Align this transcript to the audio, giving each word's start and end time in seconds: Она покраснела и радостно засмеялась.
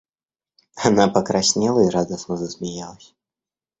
Она 0.77 1.07
покраснела 1.09 1.85
и 1.85 1.89
радостно 1.89 2.35
засмеялась. 2.35 3.13